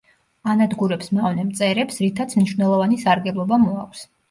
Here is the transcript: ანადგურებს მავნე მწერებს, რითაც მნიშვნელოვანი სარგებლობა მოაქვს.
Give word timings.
ანადგურებს 0.53 1.11
მავნე 1.17 1.45
მწერებს, 1.51 2.01
რითაც 2.07 2.35
მნიშვნელოვანი 2.41 3.01
სარგებლობა 3.07 3.63
მოაქვს. 3.71 4.07